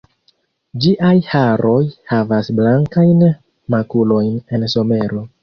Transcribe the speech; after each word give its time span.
Ĝiaj 0.85 1.11
haroj 1.33 1.75
havas 2.13 2.49
blankajn 2.61 3.23
makulojn 3.77 4.35
en 4.59 4.69
somero. 4.77 5.25